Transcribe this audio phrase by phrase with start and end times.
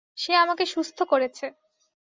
[0.17, 1.45] সে আমাকে সুস্থ করেছে।